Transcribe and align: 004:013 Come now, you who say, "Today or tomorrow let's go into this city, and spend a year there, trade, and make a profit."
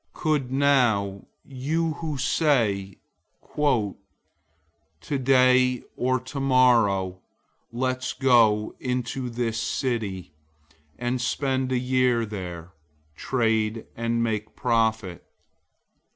004:013 0.15 0.21
Come 0.49 0.57
now, 0.57 1.27
you 1.45 1.93
who 1.93 2.17
say, 2.17 2.97
"Today 4.99 5.83
or 5.95 6.19
tomorrow 6.19 7.21
let's 7.71 8.13
go 8.13 8.73
into 8.79 9.29
this 9.29 9.59
city, 9.61 10.33
and 10.97 11.21
spend 11.21 11.71
a 11.71 11.77
year 11.77 12.25
there, 12.25 12.71
trade, 13.15 13.85
and 13.95 14.23
make 14.23 14.47
a 14.47 14.59
profit." 14.59 15.23